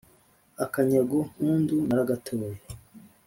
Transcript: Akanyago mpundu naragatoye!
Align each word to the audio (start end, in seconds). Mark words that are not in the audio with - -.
Akanyago 0.63 1.17
mpundu 1.31 1.75
naragatoye! 1.87 2.59